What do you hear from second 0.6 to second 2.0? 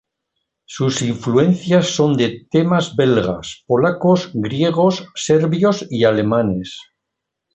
Sus influencias